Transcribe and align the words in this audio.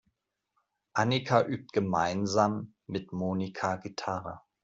Annika 0.95 1.45
übt 1.45 1.73
gemeinsam 1.73 2.73
mit 2.87 3.11
Monika 3.13 3.75
Gitarre. 3.75 4.41